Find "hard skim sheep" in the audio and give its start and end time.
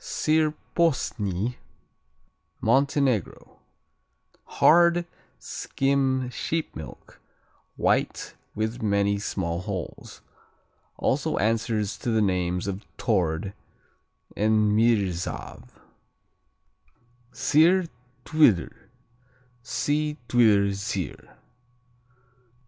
4.45-6.75